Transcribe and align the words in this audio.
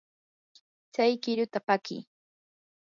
tsay 0.93 1.11
qiruta 1.23 1.59
pakii. 1.67 2.01